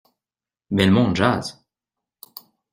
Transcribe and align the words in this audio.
Mais 0.71 0.87
le 0.87 0.91
monde 0.93 1.15
jase. 1.15 1.63